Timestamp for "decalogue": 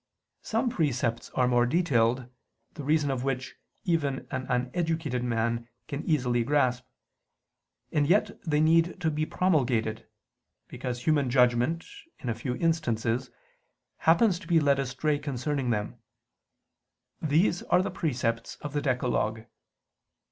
18.81-19.41